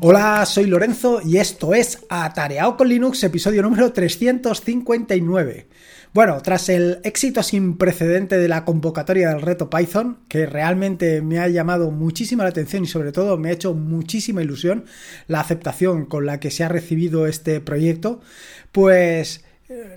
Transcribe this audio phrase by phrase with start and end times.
[0.00, 5.66] Hola, soy Lorenzo y esto es Atareado con Linux, episodio número 359.
[6.14, 11.40] Bueno, tras el éxito sin precedente de la convocatoria del reto Python, que realmente me
[11.40, 14.84] ha llamado muchísima la atención y sobre todo me ha hecho muchísima ilusión
[15.26, 18.20] la aceptación con la que se ha recibido este proyecto,
[18.70, 19.44] pues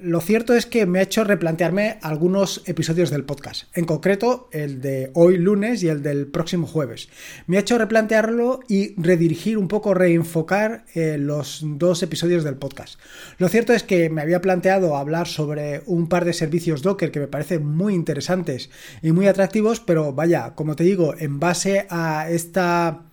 [0.01, 4.81] lo cierto es que me ha hecho replantearme algunos episodios del podcast, en concreto el
[4.81, 7.07] de hoy lunes y el del próximo jueves.
[7.47, 12.99] Me ha hecho replantearlo y redirigir un poco, reenfocar eh, los dos episodios del podcast.
[13.37, 17.21] Lo cierto es que me había planteado hablar sobre un par de servicios Docker que
[17.21, 18.69] me parecen muy interesantes
[19.01, 23.10] y muy atractivos, pero vaya, como te digo, en base a esta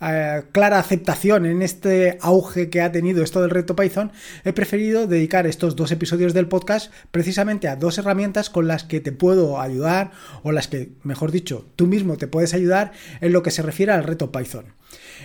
[0.00, 4.12] eh, clara aceptación en este auge que ha tenido esto del reto Python,
[4.44, 9.00] he preferido dedicar estos dos episodios del podcast precisamente a dos herramientas con las que
[9.00, 13.42] te puedo ayudar o las que, mejor dicho, tú mismo te puedes ayudar en lo
[13.42, 14.66] que se refiere al reto Python.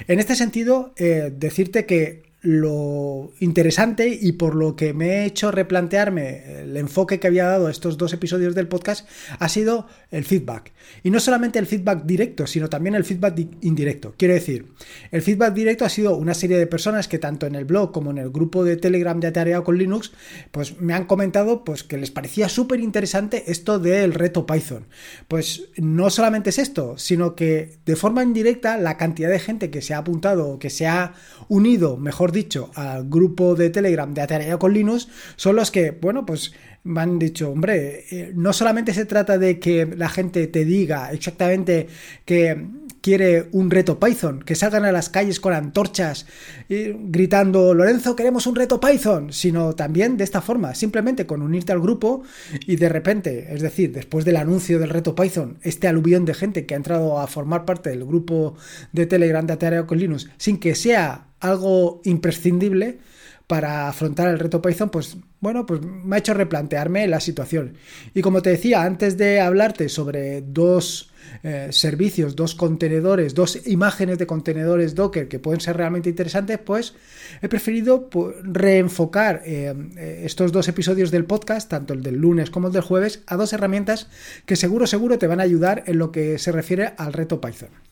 [0.07, 5.51] En este sentido, eh, decirte que lo interesante y por lo que me he hecho
[5.51, 10.71] replantearme el enfoque que había dado estos dos episodios del podcast ha sido el feedback.
[11.03, 14.15] Y no solamente el feedback directo, sino también el feedback indirecto.
[14.17, 14.65] Quiero decir,
[15.11, 18.09] el feedback directo ha sido una serie de personas que tanto en el blog como
[18.09, 20.11] en el grupo de Telegram de Atareado con Linux,
[20.49, 24.87] pues me han comentado pues, que les parecía súper interesante esto del reto Python.
[25.27, 29.83] Pues no solamente es esto, sino que de forma indirecta la cantidad de gente que
[29.83, 31.13] se ha apuntado o que se ha
[31.47, 36.25] unido, mejor dicho, al grupo de Telegram de Atareado con Linux, son los que, bueno,
[36.25, 40.65] pues me han dicho, hombre, eh, no solamente se trata de que la gente te
[40.65, 41.87] diga exactamente
[42.25, 42.65] que
[43.01, 46.25] quiere un reto Python, que salgan a las calles con antorchas
[46.69, 51.71] y gritando, Lorenzo, queremos un reto Python, sino también de esta forma, simplemente con unirte
[51.71, 52.23] al grupo
[52.65, 56.65] y de repente, es decir, después del anuncio del reto Python, este aluvión de gente
[56.65, 58.55] que ha entrado a formar parte del grupo
[58.91, 62.99] de Telegram de Atareado con Linux, sin que sea algo imprescindible
[63.47, 67.73] para afrontar el reto Python, pues bueno, pues me ha hecho replantearme la situación.
[68.13, 71.11] Y como te decía, antes de hablarte sobre dos
[71.43, 76.93] eh, servicios, dos contenedores, dos imágenes de contenedores Docker que pueden ser realmente interesantes, pues
[77.41, 78.09] he preferido
[78.43, 82.83] reenfocar eh, eh, estos dos episodios del podcast, tanto el del lunes como el del
[82.83, 84.07] jueves, a dos herramientas
[84.45, 87.90] que seguro, seguro te van a ayudar en lo que se refiere al reto Python.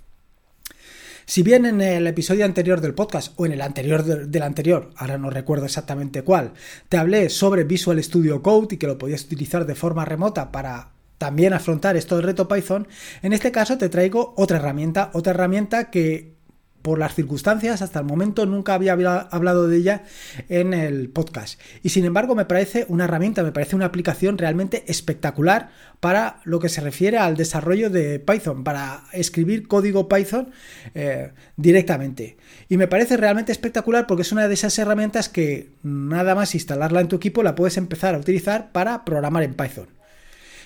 [1.30, 5.20] Si bien en el episodio anterior del podcast o en el anterior del anterior, ahora
[5.20, 6.54] no recuerdo exactamente cuál,
[6.90, 10.90] te hablé sobre Visual Studio Code y que lo podías utilizar de forma remota para
[11.20, 12.88] también afrontar esto del reto Python,
[13.22, 16.39] en este caso te traigo otra herramienta, otra herramienta que
[16.82, 20.04] por las circunstancias, hasta el momento nunca había hablado de ella
[20.48, 21.60] en el podcast.
[21.84, 25.70] Y sin embargo me parece una herramienta, me parece una aplicación realmente espectacular
[26.00, 30.52] para lo que se refiere al desarrollo de Python, para escribir código Python
[30.96, 32.38] eh, directamente.
[32.70, 37.02] Y me parece realmente espectacular porque es una de esas herramientas que nada más instalarla
[37.02, 40.00] en tu equipo la puedes empezar a utilizar para programar en Python.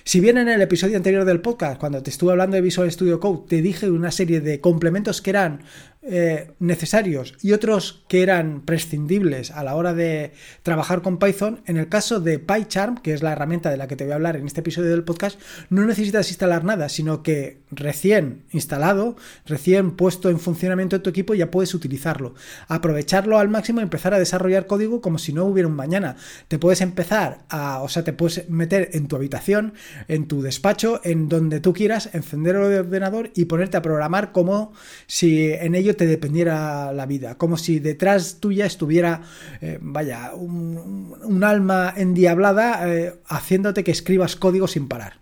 [0.06, 3.20] Si bien en el episodio anterior del podcast, cuando te estuve hablando de Visual Studio
[3.20, 5.62] Code, te dije una serie de complementos que eran
[6.06, 10.32] eh, necesarios y otros que eran prescindibles a la hora de
[10.62, 13.96] trabajar con Python, en el caso de PyCharm, que es la herramienta de la que
[13.96, 17.62] te voy a hablar en este episodio del podcast, no necesitas instalar nada, sino que
[17.70, 19.16] recién instalado,
[19.46, 22.34] recién puesto en funcionamiento en tu equipo, ya puedes utilizarlo.
[22.68, 26.16] Aprovecharlo al máximo y empezar a desarrollar código como si no hubiera un mañana.
[26.48, 29.72] Te puedes empezar a, o sea, te puedes meter en tu habitación,
[30.08, 34.72] en tu despacho, en donde tú quieras, encender el ordenador y ponerte a programar como
[35.06, 39.22] si en ello te dependiera la vida, como si detrás tuya estuviera,
[39.60, 45.20] eh, vaya, un, alma endiablada eh, haciéndote que escribas código sin parar.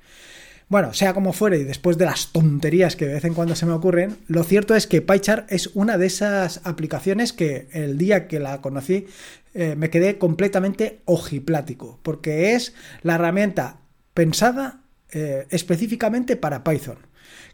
[0.68, 3.66] Bueno, sea como fuere, y después de las tonterías que de vez en cuando se
[3.66, 8.26] me ocurren, lo cierto es que PyChart es una de esas aplicaciones que el día
[8.26, 9.06] que la conocí
[9.54, 13.78] eh, me quedé completamente ojiplático, porque es la herramienta
[14.14, 14.78] pensada
[15.50, 16.96] específicamente para Python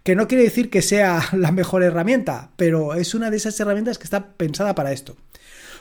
[0.03, 3.99] que no quiere decir que sea la mejor herramienta, pero es una de esas herramientas
[3.99, 5.17] que está pensada para esto.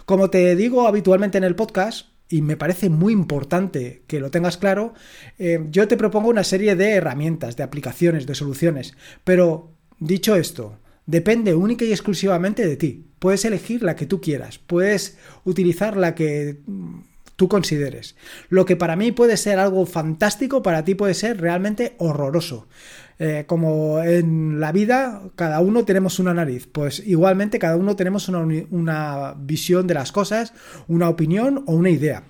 [0.06, 4.58] Como te digo habitualmente en el podcast, y me parece muy importante que lo tengas
[4.58, 4.94] claro,
[5.40, 10.80] eh, yo te propongo una serie de herramientas, de aplicaciones, de soluciones, pero dicho esto,
[11.06, 13.06] depende única y exclusivamente de ti.
[13.20, 16.60] Puedes elegir la que tú quieras, puedes utilizar la que
[17.38, 18.18] tú consideres.
[18.50, 22.68] Lo que para mí puede ser algo fantástico, para ti puede ser realmente horroroso.
[23.20, 28.28] Eh, como en la vida, cada uno tenemos una nariz, pues igualmente cada uno tenemos
[28.28, 30.54] una, una visión de las cosas,
[30.88, 32.24] una opinión o una idea.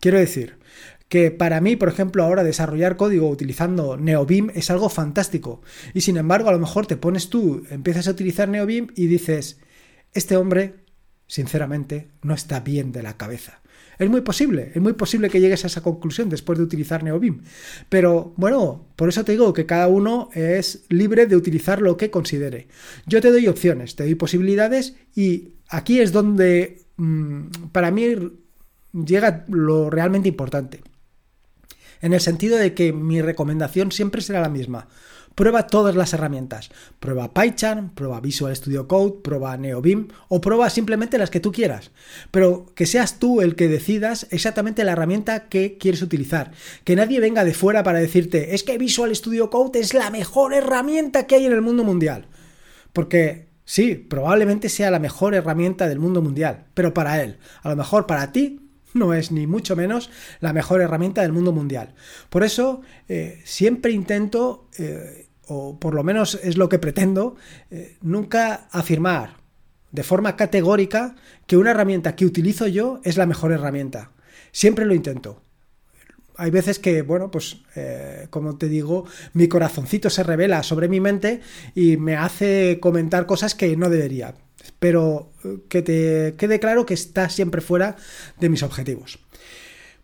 [0.00, 0.58] Quiero decir,
[1.08, 5.60] que para mí, por ejemplo, ahora desarrollar código utilizando NeoBeam es algo fantástico.
[5.92, 9.60] Y sin embargo, a lo mejor te pones tú, empiezas a utilizar NeoBeam y dices,
[10.12, 10.82] este hombre
[11.32, 13.61] sinceramente, no está bien de la cabeza.
[14.02, 17.42] Es muy posible, es muy posible que llegues a esa conclusión después de utilizar NeoBeam.
[17.88, 22.10] Pero bueno, por eso te digo que cada uno es libre de utilizar lo que
[22.10, 22.66] considere.
[23.06, 28.16] Yo te doy opciones, te doy posibilidades y aquí es donde mm, para mí
[28.92, 30.82] llega lo realmente importante.
[32.00, 34.88] En el sentido de que mi recomendación siempre será la misma.
[35.34, 36.70] Prueba todas las herramientas.
[37.00, 41.90] Prueba PyCharm, prueba Visual Studio Code, prueba NeoBeam o prueba simplemente las que tú quieras.
[42.30, 46.52] Pero que seas tú el que decidas exactamente la herramienta que quieres utilizar.
[46.84, 50.54] Que nadie venga de fuera para decirte, es que Visual Studio Code es la mejor
[50.54, 52.26] herramienta que hay en el mundo mundial.
[52.92, 57.38] Porque sí, probablemente sea la mejor herramienta del mundo mundial, pero para él.
[57.62, 58.61] A lo mejor para ti
[58.94, 60.10] no es ni mucho menos
[60.40, 61.94] la mejor herramienta del mundo mundial.
[62.30, 67.36] Por eso eh, siempre intento, eh, o por lo menos es lo que pretendo,
[67.70, 69.36] eh, nunca afirmar
[69.90, 71.16] de forma categórica
[71.46, 74.12] que una herramienta que utilizo yo es la mejor herramienta.
[74.50, 75.42] Siempre lo intento.
[76.36, 77.58] Hay veces que, bueno, pues
[78.30, 79.04] como te digo,
[79.34, 81.42] mi corazoncito se revela sobre mi mente
[81.74, 84.34] y me hace comentar cosas que no debería
[84.78, 87.96] pero eh, que te quede claro que está siempre fuera
[88.40, 89.18] de mis objetivos.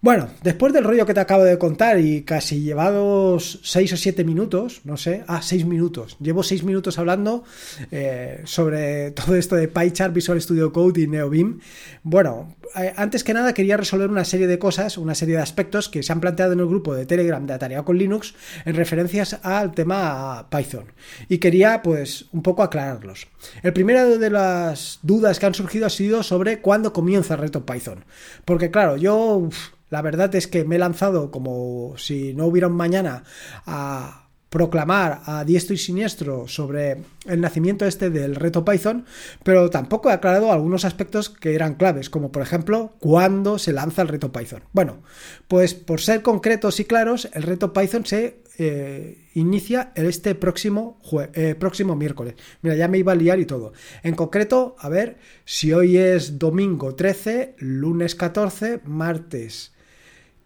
[0.01, 4.23] Bueno, después del rollo que te acabo de contar y casi llevados 6 o 7
[4.23, 7.43] minutos, no sé, ah, 6 minutos, llevo 6 minutos hablando
[7.91, 11.59] eh, sobre todo esto de PyChart, Visual Studio Code y NeoBeam.
[12.05, 15.89] Bueno, eh, antes que nada quería resolver una serie de cosas, una serie de aspectos
[15.89, 19.41] que se han planteado en el grupo de Telegram de Atareado con Linux en referencias
[19.43, 20.93] al tema Python.
[21.29, 23.27] Y quería pues un poco aclararlos.
[23.65, 27.67] El primero de las dudas que han surgido ha sido sobre cuándo comienza el reto
[27.67, 28.05] Python.
[28.45, 29.49] Porque claro, yo...
[29.91, 33.25] La verdad es que me he lanzado como si no hubiera un mañana
[33.67, 39.05] a proclamar a diestro y siniestro sobre el nacimiento este del reto Python,
[39.43, 44.03] pero tampoco he aclarado algunos aspectos que eran claves, como por ejemplo, cuándo se lanza
[44.03, 44.63] el reto Python.
[44.73, 45.03] Bueno,
[45.49, 50.99] pues por ser concretos y claros, el reto Python se eh, inicia este próximo,
[51.35, 52.35] eh, próximo miércoles.
[52.63, 53.73] Mira, ya me iba a liar y todo.
[54.03, 59.73] En concreto, a ver, si hoy es domingo 13, lunes 14, martes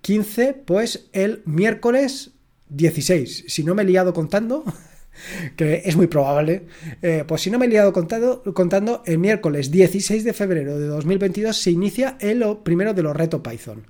[0.02, 2.32] 15, pues el miércoles
[2.68, 3.44] 16.
[3.46, 4.64] Si no me he liado contando,
[5.56, 6.66] que es muy probable,
[7.02, 11.56] eh, pues si no me he liado contando, el miércoles 16 de febrero de 2022
[11.56, 13.86] se inicia el primero de los retos Python.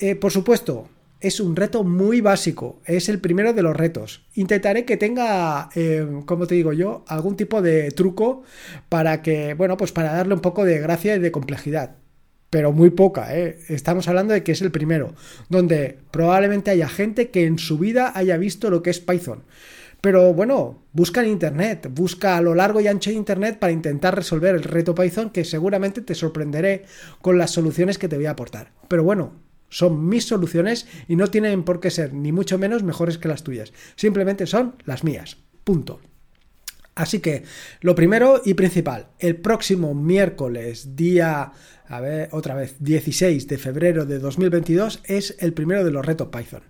[0.00, 0.88] Eh, por supuesto,
[1.20, 4.26] es un reto muy básico, es el primero de los retos.
[4.34, 8.42] Intentaré que tenga, eh, como te digo yo, algún tipo de truco
[8.88, 11.96] para que, bueno, pues para darle un poco de gracia y de complejidad
[12.50, 13.36] pero muy poca.
[13.36, 13.58] ¿eh?
[13.68, 15.14] Estamos hablando de que es el primero,
[15.48, 19.42] donde probablemente haya gente que en su vida haya visto lo que es Python.
[20.00, 24.14] Pero bueno, busca en Internet, busca a lo largo y ancho de Internet para intentar
[24.14, 26.84] resolver el reto Python, que seguramente te sorprenderé
[27.20, 28.72] con las soluciones que te voy a aportar.
[28.88, 29.32] Pero bueno,
[29.68, 33.42] son mis soluciones y no tienen por qué ser ni mucho menos mejores que las
[33.42, 33.72] tuyas.
[33.96, 35.38] Simplemente son las mías.
[35.64, 36.00] Punto.
[36.96, 37.44] Así que,
[37.82, 41.52] lo primero y principal, el próximo miércoles, día
[41.88, 46.28] a ver, otra vez, 16 de febrero de 2022 es el primero de los retos
[46.28, 46.62] Python.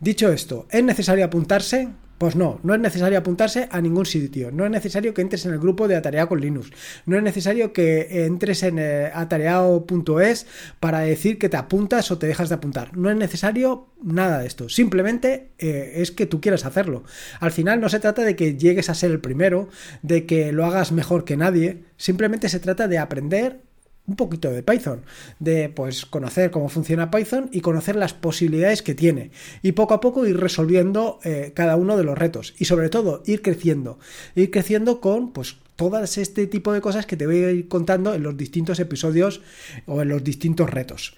[0.00, 1.88] Dicho esto, ¿es necesario apuntarse?
[2.22, 4.52] Pues no, no es necesario apuntarse a ningún sitio.
[4.52, 6.70] No es necesario que entres en el grupo de Atareado con Linux.
[7.04, 10.46] No es necesario que entres en eh, atareado.es
[10.78, 12.96] para decir que te apuntas o te dejas de apuntar.
[12.96, 14.68] No es necesario nada de esto.
[14.68, 17.02] Simplemente eh, es que tú quieras hacerlo.
[17.40, 19.68] Al final no se trata de que llegues a ser el primero,
[20.02, 21.82] de que lo hagas mejor que nadie.
[21.96, 23.62] Simplemente se trata de aprender
[24.06, 25.02] un poquito de Python,
[25.38, 29.30] de pues conocer cómo funciona Python y conocer las posibilidades que tiene
[29.62, 33.22] y poco a poco ir resolviendo eh, cada uno de los retos y sobre todo
[33.26, 33.98] ir creciendo,
[34.34, 38.14] ir creciendo con pues todas este tipo de cosas que te voy a ir contando
[38.14, 39.40] en los distintos episodios
[39.86, 41.16] o en los distintos retos.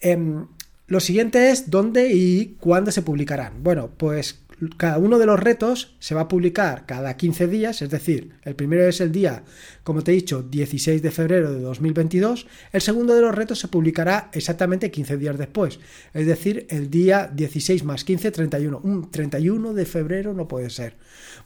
[0.00, 0.46] Em,
[0.86, 3.62] lo siguiente es dónde y cuándo se publicarán.
[3.62, 4.41] Bueno, pues
[4.76, 8.54] cada uno de los retos se va a publicar cada 15 días, es decir, el
[8.54, 9.44] primero es el día,
[9.82, 13.68] como te he dicho, 16 de febrero de 2022, el segundo de los retos se
[13.68, 15.80] publicará exactamente 15 días después,
[16.14, 18.80] es decir, el día 16 más 15, 31.
[18.82, 20.94] Un 31 de febrero no puede ser.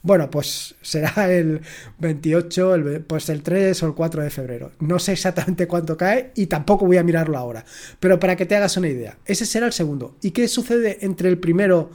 [0.01, 1.61] Bueno, pues será el
[1.99, 4.71] 28, el, pues el 3 o el 4 de febrero.
[4.79, 7.65] No sé exactamente cuánto cae y tampoco voy a mirarlo ahora,
[7.99, 10.15] pero para que te hagas una idea, ese será el segundo.
[10.21, 11.89] ¿Y qué sucede entre el primero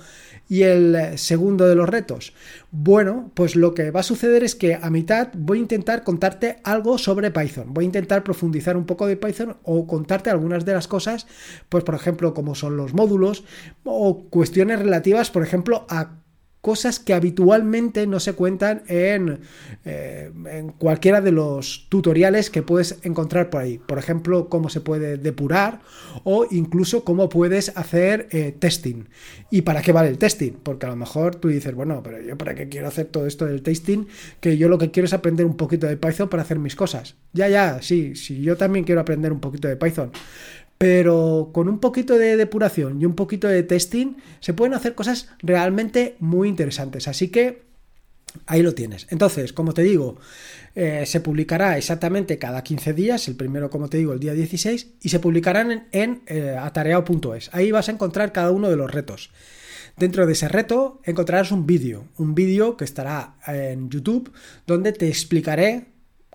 [0.48, 2.32] y el segundo de los retos?
[2.70, 6.58] Bueno, pues lo que va a suceder es que a mitad voy a intentar contarte
[6.64, 7.74] algo sobre Python.
[7.74, 11.26] Voy a intentar profundizar un poco de Python o contarte algunas de las cosas,
[11.68, 13.44] pues por ejemplo, como son los módulos
[13.84, 16.21] o cuestiones relativas, por ejemplo, a
[16.62, 19.40] cosas que habitualmente no se cuentan en,
[19.84, 23.78] eh, en, cualquiera de los tutoriales que puedes encontrar por ahí.
[23.78, 25.80] Por ejemplo, cómo se puede depurar
[26.22, 29.08] o incluso cómo puedes hacer eh, testing.
[29.50, 30.52] ¿Y para qué vale el testing?
[30.62, 33.44] Porque a lo mejor tú dices, bueno, pero yo para qué quiero hacer todo esto
[33.44, 34.06] del testing,
[34.38, 37.16] que yo lo que quiero es aprender un poquito de Python para hacer mis cosas.
[37.32, 40.12] Ya, ya, sí, sí, yo también quiero aprender un poquito de Python
[40.82, 45.28] pero con un poquito de depuración y un poquito de testing se pueden hacer cosas
[45.38, 47.06] realmente muy interesantes.
[47.06, 47.62] Así que
[48.46, 49.06] ahí lo tienes.
[49.10, 50.16] Entonces, como te digo,
[50.74, 54.94] eh, se publicará exactamente cada 15 días, el primero, como te digo, el día 16,
[55.00, 57.50] y se publicarán en, eh, atareado.es.
[57.52, 59.30] Ahí vas a encontrar cada uno de los retos.
[59.96, 64.32] Dentro de ese reto encontrarás un vídeo, un vídeo que estará en YouTube,
[64.66, 65.91] donde te explicaré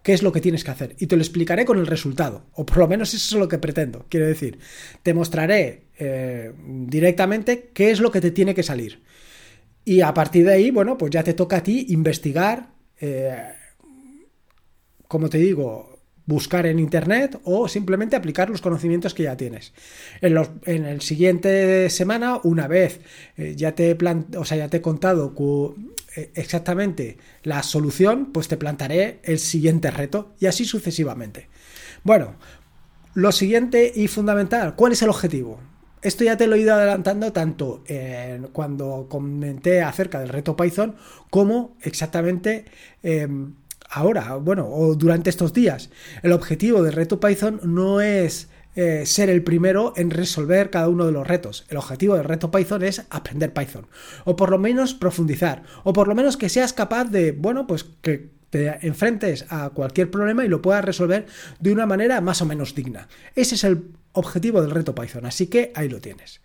[0.07, 0.95] qué es lo que tienes que hacer.
[0.99, 3.57] Y te lo explicaré con el resultado, o por lo menos eso es lo que
[3.57, 4.05] pretendo.
[4.07, 4.57] Quiero decir,
[5.03, 9.03] te mostraré eh, directamente qué es lo que te tiene que salir.
[9.83, 12.69] Y a partir de ahí, bueno, pues ya te toca a ti investigar,
[13.01, 13.49] eh,
[15.09, 15.96] como te digo,
[16.27, 19.73] buscar en internet o simplemente aplicar los conocimientos que ya tienes.
[20.21, 22.99] En, los, en el siguiente semana, una vez
[23.37, 23.97] eh, ya, te he
[24.37, 25.33] o sea, ya te he contado
[26.15, 31.47] eh, exactamente la solución, pues te plantaré el siguiente reto y así sucesivamente.
[32.03, 32.35] Bueno,
[33.13, 35.59] lo siguiente y fundamental, ¿cuál es el objetivo?
[36.01, 37.83] Esto ya te lo he ido adelantando tanto
[38.51, 40.95] cuando comenté acerca del reto Python
[41.31, 42.65] como exactamente
[43.01, 43.55] em,
[43.89, 45.89] ahora, bueno, o durante estos días.
[46.23, 51.05] El objetivo del reto Python no es eh, ser el primero en resolver cada uno
[51.05, 51.65] de los retos.
[51.69, 53.87] El objetivo del reto Python es aprender Python,
[54.23, 57.85] o por lo menos profundizar, o por lo menos que seas capaz de, bueno, pues
[58.01, 61.25] que te enfrentes a cualquier problema y lo puedas resolver
[61.59, 63.07] de una manera más o menos digna.
[63.35, 66.41] Ese es el objetivo del reto Python, así que ahí lo tienes.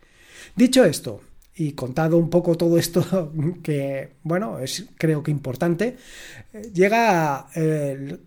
[0.56, 1.20] Dicho esto,
[1.54, 3.32] y contado un poco todo esto
[3.62, 5.96] que, bueno, es creo que importante,
[6.72, 8.20] llega el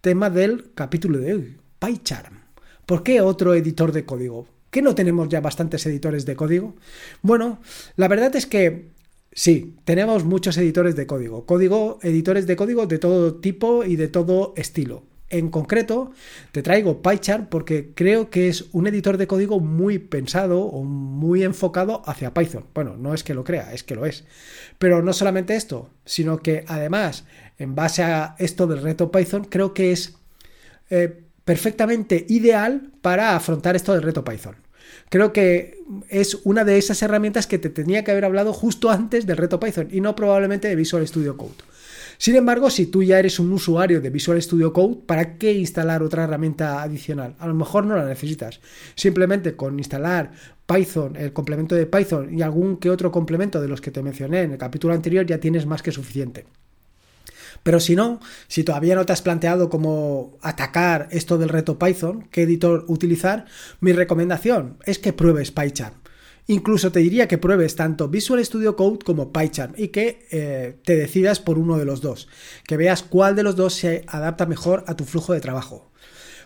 [0.00, 2.42] tema del capítulo de hoy, PyCharm.
[2.86, 4.46] ¿Por qué otro editor de código?
[4.70, 6.74] ¿Qué no tenemos ya bastantes editores de código?
[7.20, 7.60] Bueno,
[7.96, 8.88] la verdad es que
[9.32, 11.44] sí, tenemos muchos editores de código.
[11.44, 15.04] Código, editores de código de todo tipo y de todo estilo.
[15.32, 16.12] En concreto,
[16.52, 21.42] te traigo PyCharm porque creo que es un editor de código muy pensado o muy
[21.42, 22.66] enfocado hacia Python.
[22.74, 24.24] Bueno, no es que lo crea, es que lo es.
[24.78, 27.24] Pero no solamente esto, sino que además,
[27.58, 30.16] en base a esto del reto Python, creo que es
[30.90, 34.56] eh, perfectamente ideal para afrontar esto del reto Python.
[35.08, 35.78] Creo que
[36.10, 39.58] es una de esas herramientas que te tenía que haber hablado justo antes del reto
[39.58, 41.71] Python y no probablemente de Visual Studio Code.
[42.22, 46.04] Sin embargo, si tú ya eres un usuario de Visual Studio Code, ¿para qué instalar
[46.04, 47.34] otra herramienta adicional?
[47.40, 48.60] A lo mejor no la necesitas.
[48.94, 50.30] Simplemente con instalar
[50.64, 54.42] Python, el complemento de Python y algún que otro complemento de los que te mencioné
[54.42, 56.46] en el capítulo anterior ya tienes más que suficiente.
[57.64, 62.28] Pero si no, si todavía no te has planteado cómo atacar esto del reto Python,
[62.30, 63.46] qué editor utilizar,
[63.80, 66.01] mi recomendación es que pruebes PyCharm.
[66.46, 70.96] Incluso te diría que pruebes tanto Visual Studio Code como PyCharm y que eh, te
[70.96, 72.28] decidas por uno de los dos,
[72.66, 75.92] que veas cuál de los dos se adapta mejor a tu flujo de trabajo.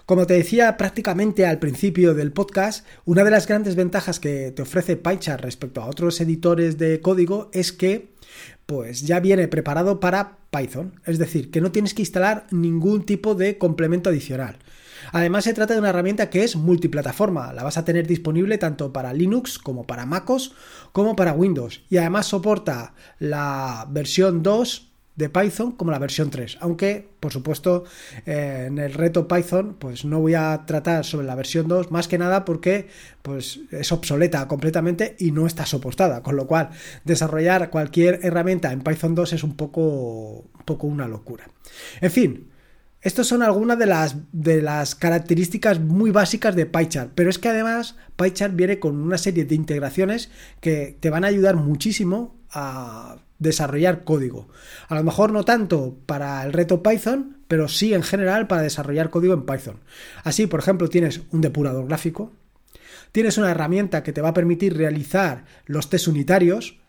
[0.04, 4.62] Como te decía prácticamente al principio del podcast, una de las grandes ventajas que te
[4.62, 8.14] ofrece PyCharm respecto a otros editores de código es que
[8.66, 13.34] pues ya viene preparado para Python, es decir, que no tienes que instalar ningún tipo
[13.34, 14.58] de complemento adicional.
[15.12, 17.52] Además, se trata de una herramienta que es multiplataforma.
[17.52, 20.54] La vas a tener disponible tanto para Linux como para MacOS
[20.92, 21.82] como para Windows.
[21.90, 24.86] Y además soporta la versión 2
[25.16, 26.58] de Python como la versión 3.
[26.60, 27.84] Aunque, por supuesto,
[28.26, 32.06] eh, en el reto Python, pues no voy a tratar sobre la versión 2, más
[32.06, 32.88] que nada porque
[33.22, 36.22] pues, es obsoleta completamente y no está soportada.
[36.22, 36.70] Con lo cual,
[37.04, 41.48] desarrollar cualquier herramienta en Python 2 es un poco, un poco una locura.
[42.00, 42.48] En fin,
[43.06, 47.48] estas son algunas de las, de las características muy básicas de PyChart, pero es que
[47.48, 50.28] además PyChart viene con una serie de integraciones
[50.60, 54.48] que te van a ayudar muchísimo a desarrollar código.
[54.88, 59.10] A lo mejor no tanto para el reto Python, pero sí en general para desarrollar
[59.10, 59.78] código en Python.
[60.24, 62.32] Así, por ejemplo, tienes un depurador gráfico,
[63.12, 66.80] tienes una herramienta que te va a permitir realizar los test unitarios,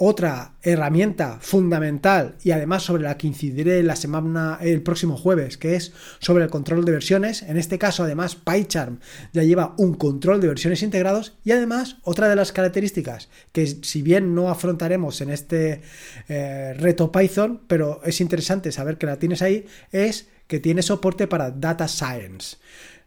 [0.00, 5.74] otra herramienta fundamental y además sobre la que incidiré la semana el próximo jueves, que
[5.74, 7.42] es sobre el control de versiones.
[7.42, 9.00] En este caso, además, PyCharm
[9.32, 14.02] ya lleva un control de versiones integrados y además otra de las características que si
[14.02, 15.82] bien no afrontaremos en este
[16.28, 21.26] eh, reto Python, pero es interesante saber que la tienes ahí, es que tiene soporte
[21.26, 22.58] para Data Science,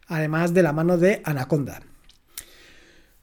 [0.08, 1.82] además de la mano de Anaconda.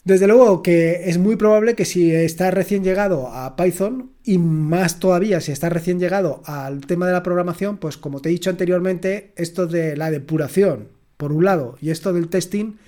[0.08, 5.00] Desde luego que es muy probable que si estás recién llegado a Python y más
[5.00, 8.48] todavía si estás recién llegado al tema de la programación, pues como te he dicho
[8.48, 10.88] anteriormente, esto de la depuración,
[11.18, 12.78] por un lado, y esto del testing,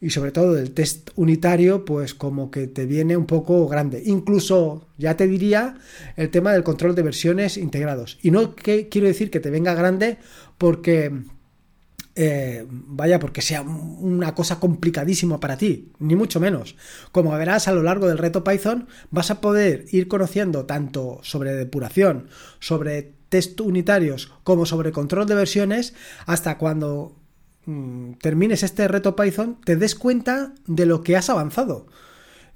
[0.00, 4.04] y sobre todo del test unitario, pues como que te viene un poco grande.
[4.06, 5.78] Incluso, ya te diría,
[6.14, 8.20] el tema del control de versiones integrados.
[8.22, 10.18] Y no quiero decir que te venga grande
[10.56, 11.10] porque
[12.16, 16.76] eh, vaya, porque sea una cosa complicadísima para ti, ni mucho menos.
[17.10, 21.54] Como verás a lo largo del reto Python, vas a poder ir conociendo tanto sobre
[21.54, 22.28] depuración,
[22.60, 25.94] sobre test unitarios, como sobre control de versiones,
[26.26, 27.16] hasta cuando
[27.66, 31.86] mm, termines este reto Python, te des cuenta de lo que has avanzado.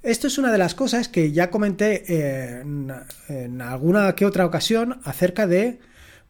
[0.04, 5.00] Esto es una de las cosas que ya comenté eh, en alguna que otra ocasión
[5.02, 5.80] acerca de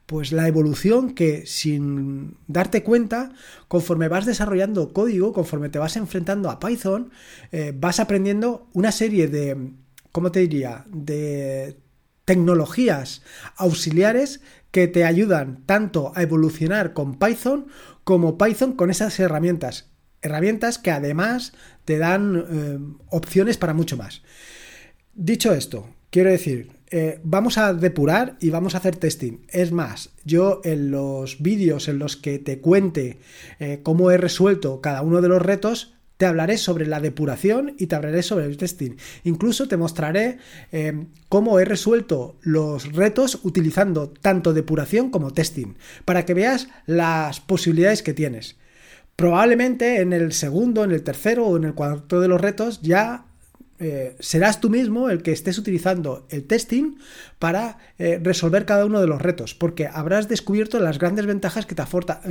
[0.09, 3.31] pues la evolución que sin darte cuenta,
[3.69, 7.11] conforme vas desarrollando código, conforme te vas enfrentando a Python,
[7.53, 9.75] eh, vas aprendiendo una serie de,
[10.11, 11.77] ¿cómo te diría?, de
[12.25, 13.21] tecnologías
[13.57, 17.67] auxiliares que te ayudan tanto a evolucionar con Python
[18.03, 19.91] como Python con esas herramientas.
[20.23, 21.53] Herramientas que además
[21.85, 22.79] te dan eh,
[23.11, 24.23] opciones para mucho más.
[25.13, 29.41] Dicho esto, quiero decir, eh, vamos a depurar y vamos a hacer testing.
[29.49, 33.19] Es más, yo en los vídeos en los que te cuente
[33.59, 37.87] eh, cómo he resuelto cada uno de los retos, te hablaré sobre la depuración y
[37.87, 38.97] te hablaré sobre el testing.
[39.25, 40.39] Incluso te mostraré
[40.73, 47.41] eh, cómo he resuelto los retos utilizando tanto depuración como testing, para que veas las
[47.41, 48.57] posibilidades que tienes.
[49.15, 53.28] Probablemente en el segundo, en el tercero o en el cuarto de los retos ya
[53.81, 56.97] eh, serás tú mismo el que estés utilizando el testing
[57.39, 61.75] para eh, resolver cada uno de los retos, porque habrás descubierto las grandes ventajas que
[61.75, 61.85] te,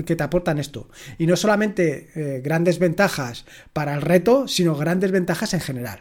[0.05, 0.89] que te aportan esto.
[1.17, 5.99] Y no solamente eh, grandes ventajas para el reto, sino grandes ventajas en general.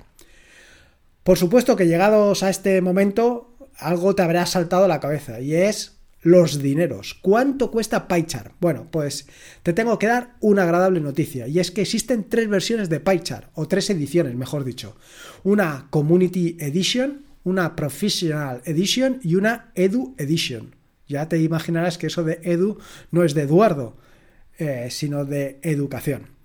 [1.23, 5.55] Por supuesto que llegados a este momento, algo te habrá saltado a la cabeza y
[5.55, 5.96] es
[6.27, 7.15] los dineros.
[7.15, 8.53] ¿Cuánto cuesta PyChart?
[8.59, 9.29] Bueno, pues
[9.63, 13.51] te tengo que dar una agradable noticia y es que existen tres versiones de PyChart,
[13.55, 14.97] o tres ediciones, mejor dicho.
[15.45, 20.75] Una Community Edition, una Professional Edition y una Edu Edition.
[21.07, 22.79] Ya te imaginarás que eso de Edu
[23.13, 23.97] no es de Eduardo,
[24.59, 26.36] eh, sino de educación.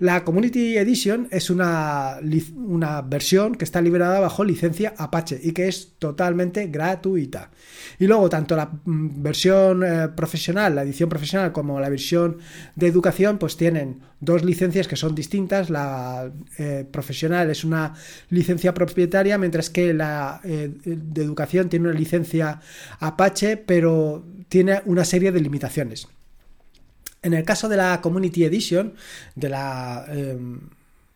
[0.00, 2.20] La Community Edition es una,
[2.56, 7.50] una, versión que está liberada bajo licencia Apache y que es totalmente gratuita.
[7.98, 12.38] Y luego, tanto la mm, versión eh, profesional, la edición profesional, como la versión
[12.76, 15.68] de educación, pues tienen dos licencias que son distintas.
[15.68, 17.92] La eh, profesional es una
[18.30, 22.62] licencia propietaria, mientras que la eh, de educación tiene una licencia
[23.00, 26.08] Apache, pero tiene una serie de limitaciones.
[27.22, 28.94] En el caso de la Community Edition,
[29.34, 30.60] de la em,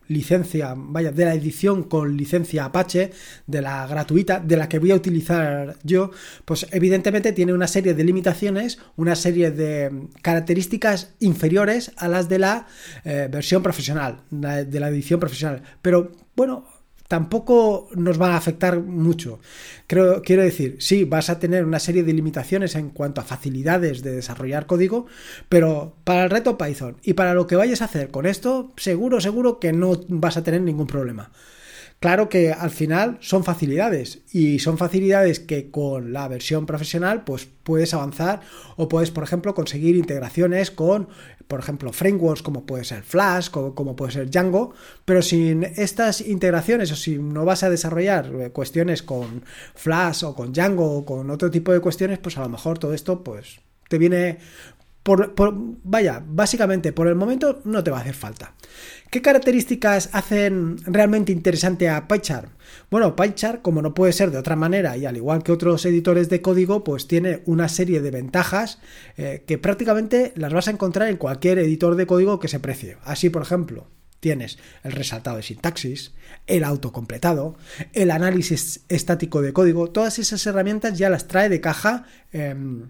[0.07, 3.11] licencia, vaya, de la edición con licencia Apache,
[3.47, 6.11] de la gratuita, de la que voy a utilizar yo,
[6.45, 12.39] pues evidentemente tiene una serie de limitaciones, una serie de características inferiores a las de
[12.39, 12.67] la
[13.03, 15.63] eh, versión profesional, de la edición profesional.
[15.81, 16.65] Pero bueno,
[17.07, 19.39] tampoco nos va a afectar mucho.
[19.87, 24.01] Creo, quiero decir, sí, vas a tener una serie de limitaciones en cuanto a facilidades
[24.01, 25.05] de desarrollar código,
[25.49, 29.21] pero para el reto Python y para lo que vayas a hacer con esto, seguro,
[29.21, 31.31] seguro que no vas a tener ningún problema.
[31.99, 37.47] Claro que al final son facilidades y son facilidades que con la versión profesional pues
[37.63, 38.41] puedes avanzar
[38.75, 41.07] o puedes por ejemplo conseguir integraciones con
[41.47, 44.73] por ejemplo frameworks como puede ser Flash, como, como puede ser Django,
[45.05, 50.35] pero sin estas integraciones o si no vas a desarrollar eh, cuestiones con Flash o
[50.35, 53.61] con Django o con otro tipo de cuestiones pues a lo mejor todo esto pues
[53.89, 54.39] te viene
[55.83, 58.53] vaya, básicamente por el momento no te va a hacer falta.
[59.11, 62.49] ¿Qué características hacen realmente interesante a PyChart?
[62.89, 66.27] Bueno, PyChart, como no puede ser de otra manera, y al igual que otros editores
[66.29, 68.79] de código, pues tiene una serie de ventajas
[69.17, 72.97] eh, que prácticamente las vas a encontrar en cualquier editor de código que se precie.
[73.03, 73.87] Así, por ejemplo,
[74.19, 76.13] tienes el resaltado de sintaxis,
[76.47, 77.57] el autocompletado,
[77.93, 82.05] el análisis estático de código, todas esas herramientas ya las trae de caja.
[82.31, 82.89] Em,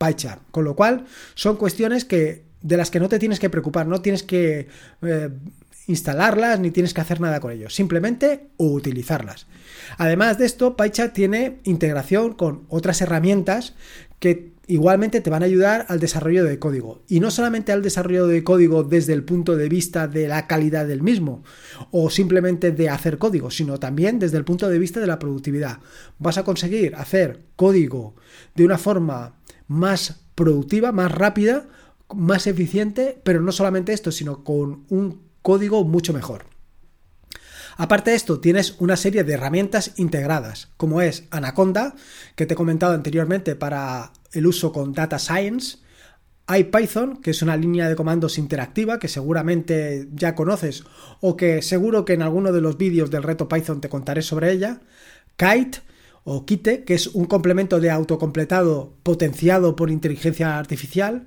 [0.00, 0.42] PyChart.
[0.50, 4.00] Con lo cual, son cuestiones que, de las que no te tienes que preocupar, no
[4.00, 4.66] tienes que
[5.02, 5.28] eh,
[5.86, 9.46] instalarlas ni tienes que hacer nada con ellos, simplemente utilizarlas.
[9.98, 13.74] Además de esto, PyChart tiene integración con otras herramientas
[14.20, 17.02] que igualmente te van a ayudar al desarrollo de código.
[17.08, 20.86] Y no solamente al desarrollo de código desde el punto de vista de la calidad
[20.86, 21.42] del mismo
[21.90, 25.80] o simplemente de hacer código, sino también desde el punto de vista de la productividad.
[26.18, 28.14] Vas a conseguir hacer código
[28.54, 29.34] de una forma
[29.70, 31.68] más productiva, más rápida,
[32.12, 36.46] más eficiente, pero no solamente esto, sino con un código mucho mejor.
[37.76, 41.94] Aparte de esto, tienes una serie de herramientas integradas, como es Anaconda,
[42.34, 45.78] que te he comentado anteriormente para el uso con Data Science,
[46.48, 50.82] IPython, que es una línea de comandos interactiva que seguramente ya conoces
[51.20, 54.50] o que seguro que en alguno de los vídeos del reto Python te contaré sobre
[54.50, 54.80] ella,
[55.36, 55.78] Kite,
[56.24, 61.26] o Kite, que es un complemento de autocompletado potenciado por inteligencia artificial,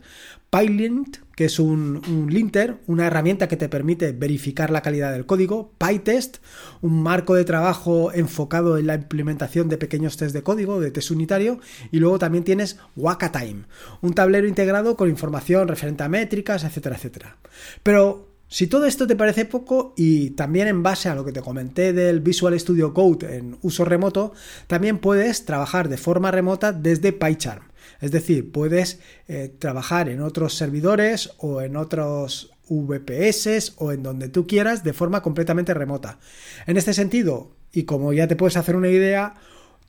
[0.50, 5.72] PyLint, que es un, linter, una herramienta que te permite verificar la calidad del código,
[5.80, 6.38] PyTest,
[6.82, 11.10] un marco de trabajo enfocado en la implementación de pequeños test de código, de test
[11.10, 11.60] unitario,
[11.92, 13.64] y luego también tienes WakaTime,
[14.02, 17.38] un tablero integrado con información referente a métricas, etcétera, etcétera.
[17.82, 21.42] Pero si todo esto te parece poco y también en base a lo que te
[21.42, 24.34] comenté del Visual Studio Code en uso remoto,
[24.68, 27.64] también puedes trabajar de forma remota desde PyCharm.
[28.00, 34.30] Es decir, puedes eh, trabajar en otros servidores o en otros VPS o en donde
[34.30, 36.20] tú quieras de forma completamente remota.
[36.68, 39.34] En este sentido, y como ya te puedes hacer una idea,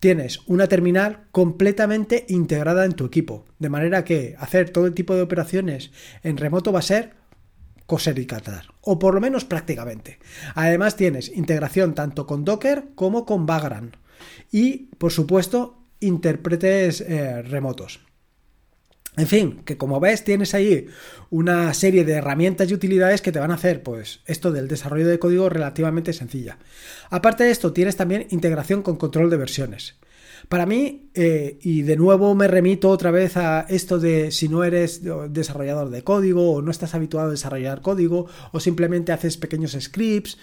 [0.00, 3.44] tienes una terminal completamente integrada en tu equipo.
[3.58, 5.90] De manera que hacer todo el tipo de operaciones
[6.22, 7.12] en remoto va a ser
[7.86, 10.18] coser y catar, o por lo menos prácticamente.
[10.54, 13.96] Además tienes integración tanto con Docker como con Vagrant
[14.50, 18.00] y, por supuesto, intérpretes eh, remotos.
[19.16, 20.88] En fin, que como ves tienes ahí
[21.30, 25.06] una serie de herramientas y utilidades que te van a hacer pues esto del desarrollo
[25.06, 26.58] de código relativamente sencilla.
[27.10, 29.94] Aparte de esto tienes también integración con control de versiones.
[30.48, 34.64] Para mí, eh, y de nuevo me remito otra vez a esto de si no
[34.64, 39.76] eres desarrollador de código o no estás habituado a desarrollar código o simplemente haces pequeños
[39.78, 40.38] scripts,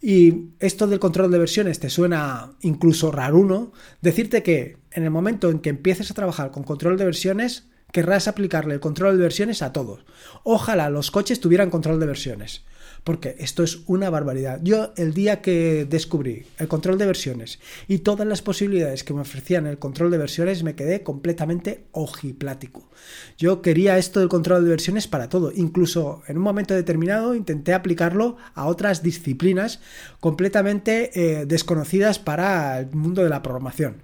[0.00, 5.50] y esto del control de versiones te suena incluso raruno, decirte que en el momento
[5.50, 9.62] en que empieces a trabajar con control de versiones, querrás aplicarle el control de versiones
[9.62, 10.04] a todos.
[10.42, 12.64] Ojalá los coches tuvieran control de versiones
[13.04, 14.60] porque esto es una barbaridad.
[14.62, 19.20] Yo el día que descubrí el control de versiones y todas las posibilidades que me
[19.20, 22.88] ofrecían el control de versiones me quedé completamente ojiplático.
[23.36, 27.74] Yo quería esto del control de versiones para todo, incluso en un momento determinado intenté
[27.74, 29.80] aplicarlo a otras disciplinas
[30.20, 34.02] completamente eh, desconocidas para el mundo de la programación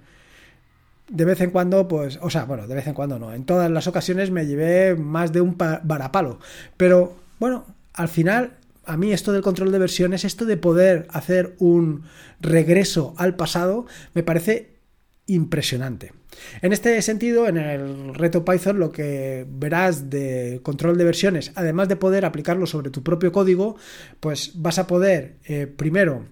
[1.09, 3.69] de vez en cuando, pues, o sea, bueno, de vez en cuando no, en todas
[3.69, 6.39] las ocasiones me llevé más de un varapalo,
[6.77, 8.53] pero bueno, al final
[8.85, 12.03] a mí esto del control de versiones, esto de poder hacer un
[12.39, 14.81] regreso al pasado, me parece
[15.27, 16.13] impresionante.
[16.61, 21.87] En este sentido, en el reto Python lo que verás de control de versiones, además
[21.89, 23.75] de poder aplicarlo sobre tu propio código,
[24.19, 26.25] pues vas a poder eh, primero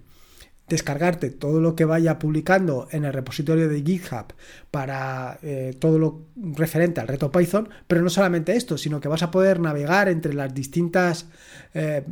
[0.70, 4.34] descargarte todo lo que vaya publicando en el repositorio de GitHub
[4.70, 9.24] para eh, todo lo referente al reto Python, pero no solamente esto, sino que vas
[9.24, 11.28] a poder navegar entre las distintas
[11.74, 12.04] eh,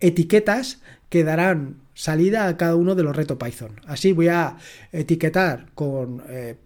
[0.00, 3.80] etiquetas que darán salida a cada uno de los retos Python.
[3.86, 4.56] Así voy a
[4.92, 6.56] etiquetar con eh,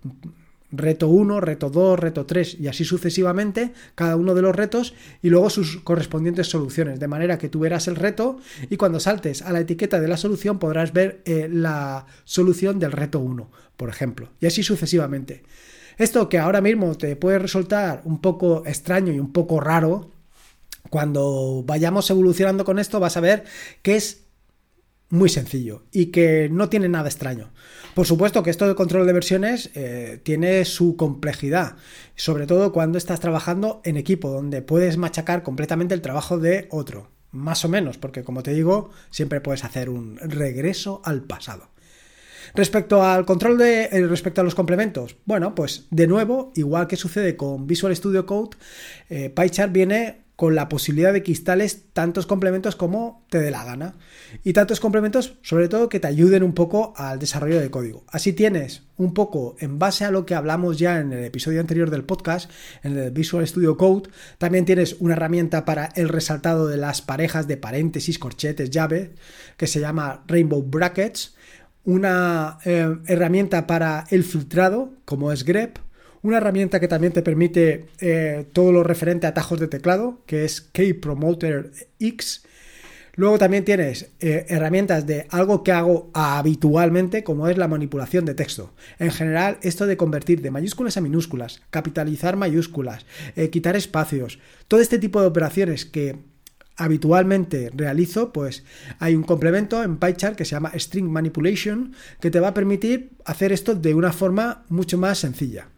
[0.72, 5.30] reto 1, reto 2, reto 3 y así sucesivamente cada uno de los retos y
[5.30, 7.00] luego sus correspondientes soluciones.
[7.00, 8.38] De manera que tú verás el reto
[8.68, 12.92] y cuando saltes a la etiqueta de la solución podrás ver eh, la solución del
[12.92, 14.30] reto 1, por ejemplo.
[14.40, 15.42] Y así sucesivamente.
[15.98, 20.10] Esto que ahora mismo te puede resultar un poco extraño y un poco raro,
[20.90, 23.44] cuando vayamos evolucionando con esto vas a ver
[23.83, 24.26] que es
[25.09, 27.50] muy sencillo y que no tiene nada extraño.
[27.94, 31.76] Por supuesto que esto de control de versiones eh, tiene su complejidad,
[32.14, 37.11] sobre todo cuando estás trabajando en equipo, donde puedes machacar completamente el trabajo de otro,
[37.33, 41.70] más o menos, porque como te digo, siempre puedes hacer un regreso al pasado.
[42.55, 43.85] Respecto al control de.
[43.85, 48.26] Eh, respecto a los complementos, bueno, pues de nuevo, igual que sucede con Visual Studio
[48.26, 48.57] Code,
[49.09, 53.62] eh, PyChart viene con la posibilidad de que instales tantos complementos como te dé la
[53.62, 53.96] gana.
[54.42, 58.07] Y tantos complementos, sobre todo, que te ayuden un poco al desarrollo de código.
[58.09, 61.90] Así tienes un poco, en base a lo que hablamos ya en el episodio anterior
[61.90, 62.50] del podcast,
[62.83, 67.46] en el Visual Studio Code, también tienes una herramienta para el resaltado de las parejas
[67.46, 69.12] de paréntesis, corchetes, llave,
[69.59, 71.35] que se llama Rainbow Brackets.
[71.85, 75.76] Una eh, herramienta para el filtrado, como es grep,
[76.22, 80.44] una herramienta que también te permite eh, todo lo referente a atajos de teclado, que
[80.44, 82.44] es Keypromoter X.
[83.16, 88.35] Luego también tienes eh, herramientas de algo que hago habitualmente, como es la manipulación de
[88.35, 88.72] texto.
[88.98, 93.04] En general, esto de convertir de mayúsculas a minúsculas, capitalizar mayúsculas,
[93.37, 96.16] eh, quitar espacios, todo este tipo de operaciones que
[96.76, 98.64] habitualmente realizo, pues
[99.00, 103.11] hay un complemento en PyChart que se llama String Manipulation que te va a permitir
[103.26, 105.68] hacer esto de una forma mucho más sencilla.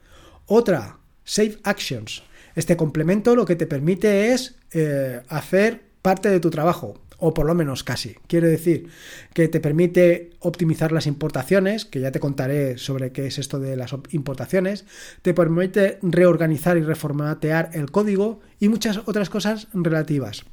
[0.55, 2.25] Otra, Save Actions.
[2.55, 7.47] Este complemento lo que te permite es eh, hacer parte de tu trabajo o por
[7.47, 8.17] lo menos casi.
[8.27, 8.89] Quiere decir
[9.33, 13.77] que te permite optimizar las importaciones, que ya te contaré sobre qué es esto de
[13.77, 14.85] las importaciones,
[15.23, 20.45] te permite reorganizar y reformatear el código y muchas otras cosas relativas.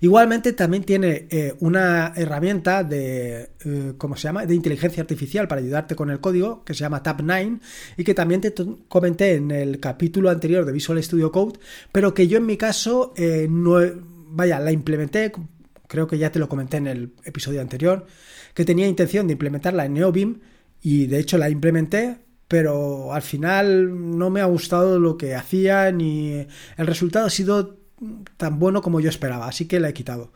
[0.00, 4.46] Igualmente también tiene eh, una herramienta de, eh, ¿cómo se llama?
[4.46, 7.60] De inteligencia artificial para ayudarte con el código que se llama Tab9
[7.96, 8.54] y que también te
[8.88, 11.58] comenté en el capítulo anterior de Visual Studio Code,
[11.92, 13.78] pero que yo en mi caso eh, no,
[14.30, 15.32] vaya, la implementé,
[15.88, 18.06] creo que ya te lo comenté en el episodio anterior,
[18.54, 20.40] que tenía intención de implementarla en NeoBeam
[20.80, 25.90] y de hecho la implementé, pero al final no me ha gustado lo que hacía
[25.92, 27.81] ni el resultado ha sido
[28.36, 30.32] tan bueno como yo esperaba, así que la he quitado.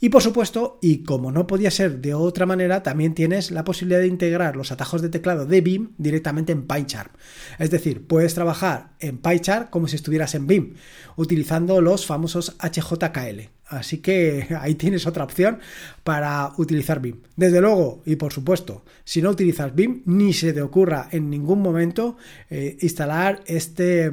[0.00, 4.00] Y por supuesto, y como no podía ser de otra manera, también tienes la posibilidad
[4.00, 7.12] de integrar los atajos de teclado de BIM directamente en PyCharm.
[7.60, 10.74] Es decir, puedes trabajar en PyCharm como si estuvieras en BIM,
[11.14, 13.48] utilizando los famosos HJKL.
[13.68, 15.60] Así que ahí tienes otra opción
[16.02, 17.20] para utilizar BIM.
[17.36, 21.62] Desde luego, y por supuesto, si no utilizas BIM, ni se te ocurra en ningún
[21.62, 22.16] momento
[22.50, 24.10] eh, instalar este,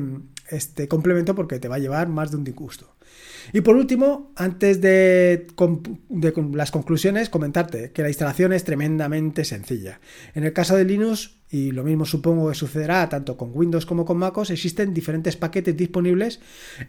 [0.50, 2.96] este complemento porque te va a llevar más de un disgusto.
[3.54, 5.48] Y por último, antes de,
[6.54, 10.00] las conclusiones, comentarte que la instalación es tremendamente sencilla.
[10.36, 14.06] En el caso de Linux, y lo mismo supongo que sucederá tanto con Windows como
[14.06, 16.40] con MacOS, existen diferentes paquetes disponibles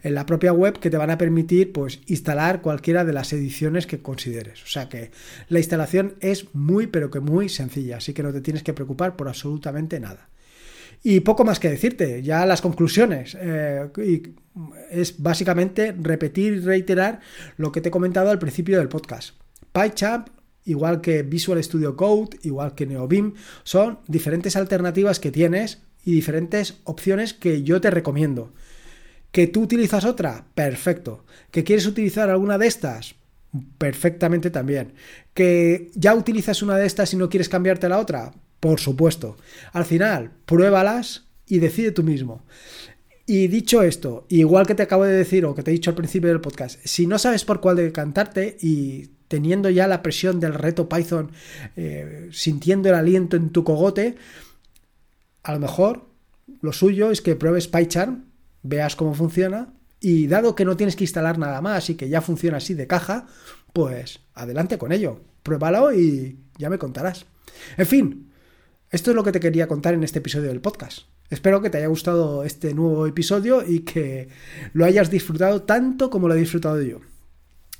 [0.03, 3.87] en la propia web que te van a permitir pues, instalar cualquiera de las ediciones
[3.87, 4.61] que consideres.
[4.63, 5.09] O sea que
[5.49, 9.15] la instalación es muy pero que muy sencilla, así que no te tienes que preocupar
[9.15, 10.29] por absolutamente nada.
[11.03, 13.35] Y poco más que decirte, ya las conclusiones.
[13.39, 13.89] Eh,
[14.91, 17.21] es básicamente repetir y reiterar
[17.57, 19.35] lo que te he comentado al principio del podcast.
[19.71, 20.27] PyChamp,
[20.65, 23.33] igual que Visual Studio Code, igual que NeoBeam,
[23.63, 28.53] son diferentes alternativas que tienes y diferentes opciones que yo te recomiendo.
[29.31, 30.45] ¿Que tú utilizas otra?
[30.53, 31.25] Perfecto.
[31.51, 33.15] ¿Que quieres utilizar alguna de estas?
[33.77, 34.93] Perfectamente también.
[35.33, 38.33] ¿Que ya utilizas una de estas y no quieres cambiarte a la otra?
[38.61, 39.35] Por supuesto.
[39.73, 42.45] Al final, pruébalas y decide tú mismo.
[43.25, 45.95] Y dicho esto, igual que te acabo de decir o que te he dicho al
[45.95, 50.53] principio del podcast, si no sabes por cuál decantarte y teniendo ya la presión del
[50.53, 51.31] reto Python,
[51.75, 54.15] eh, sintiendo el aliento en tu cogote,
[55.43, 56.09] a lo mejor
[56.61, 58.25] lo suyo es que pruebes PyCharm,
[58.61, 62.21] veas cómo funciona y dado que no tienes que instalar nada más y que ya
[62.21, 63.27] funciona así de caja,
[63.73, 65.21] pues adelante con ello.
[65.41, 67.25] Pruébalo y ya me contarás.
[67.77, 68.30] En fin,
[68.91, 71.03] esto es lo que te quería contar en este episodio del podcast.
[71.29, 74.27] Espero que te haya gustado este nuevo episodio y que
[74.73, 76.99] lo hayas disfrutado tanto como lo he disfrutado yo.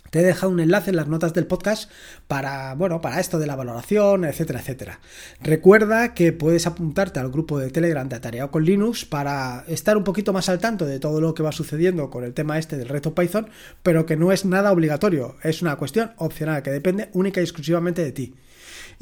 [0.10, 1.90] Te he dejado un enlace en las notas del podcast
[2.28, 5.00] para, bueno, para esto de la valoración, etcétera, etcétera.
[5.42, 10.06] Recuerda que puedes apuntarte al grupo de Telegram de Atareado con Linux para estar un
[10.06, 12.90] poquito más al tanto de todo lo que va sucediendo con el tema este del
[12.90, 13.50] reto Python,
[13.84, 18.02] pero que no es nada obligatorio, es una cuestión opcional que depende única y exclusivamente
[18.04, 18.36] de ti.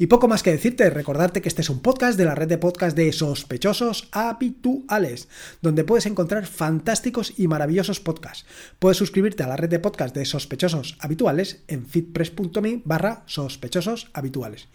[0.00, 2.56] Y poco más que decirte, recordarte que este es un podcast de la red de
[2.56, 5.28] podcast de sospechosos habituales,
[5.60, 8.46] donde puedes encontrar fantásticos y maravillosos podcasts.
[8.78, 14.68] Puedes suscribirte a la red de podcast de sospechosos habituales en fitpress.me barra sospechosos habituales.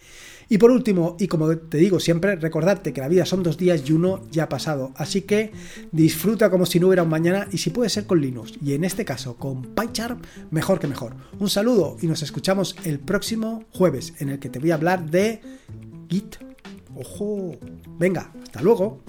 [0.48, 3.82] Y por último, y como te digo siempre, recordarte que la vida son dos días
[3.88, 5.52] y uno ya ha pasado, así que
[5.90, 8.84] disfruta como si no hubiera un mañana y si puede ser con Linux, y en
[8.84, 11.16] este caso con PyCharm, mejor que mejor.
[11.40, 15.10] Un saludo y nos escuchamos el próximo jueves en el que te voy a hablar
[15.10, 15.40] de
[16.08, 16.36] Git.
[16.94, 17.56] Ojo,
[17.98, 19.02] venga, hasta luego.